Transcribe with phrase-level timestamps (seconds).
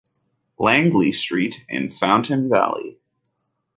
[0.57, 2.97] Langley Street in Fountain Valley.